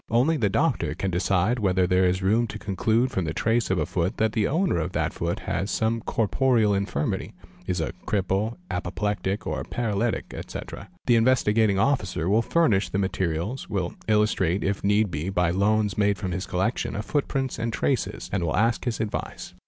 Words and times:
Only 0.09 0.35
the 0.35 0.49
doctor 0.49 0.95
can 0.95 1.11
decide 1.11 1.59
whether 1.59 1.85
there 1.85 2.05
is 2.05 2.23
room 2.23 2.47
to 2.47 2.57
conclude 2.57 3.11
from 3.11 3.25
the 3.25 3.35
trace 3.35 3.69
of 3.69 3.77
a 3.77 3.85
foot 3.85 4.17
that 4.17 4.31
the 4.33 4.47
owner 4.47 4.77
of 4.79 4.93
that 4.93 5.13
foot 5.13 5.41
has 5.41 5.69
some 5.69 6.01
corporeal 6.01 6.73
infirmity 6.73 7.33
(is 7.67 7.79
a 7.79 7.93
cripple, 8.07 8.57
apoplectic, 8.71 9.45
or 9.45 9.63
paralytic, 9.63 10.33
etc.). 10.33 10.89
The 11.05 11.17
Investigating 11.17 11.77
Officer 11.77 12.27
will 12.27 12.41
furnish 12.41 12.89
the 12.89 12.97
materials, 12.97 13.69
will 13.69 13.93
illustrate 14.07 14.63
if 14.63 14.83
need 14.83 15.11
be 15.11 15.29
by 15.29 15.51
loans 15.51 15.99
made 15.99 16.17
from 16.17 16.31
his 16.31 16.47
collections 16.47 16.95
of 16.97 17.05
footprints 17.05 17.59
and 17.59 17.71
traces, 17.71 18.27
and 18.33 18.43
will 18.43 18.57
ask 18.57 18.85
his 18.85 18.99
advice. 18.99 19.53